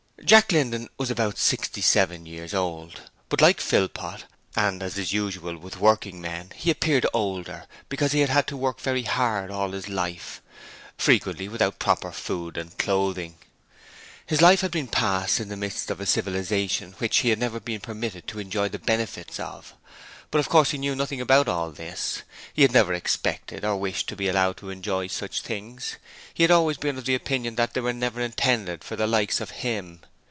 [0.23, 5.57] Jack Linden was about sixty seven years old, but like Philpot, and as is usual
[5.57, 9.71] with working men, he appeared older, because he had had to work very hard all
[9.71, 10.39] his life,
[10.95, 13.35] frequently without proper food and clothing.
[14.25, 17.59] His life had been passed in the midst of a civilization which he had never
[17.59, 19.73] been permitted to enjoy the benefits of.
[20.29, 22.21] But of course he knew nothing about all this.
[22.53, 25.97] He had never expected or wished to be allowed to enjoy such things;
[26.33, 29.49] he had always been of opinion that they were never intended for the likes of
[29.49, 29.99] him.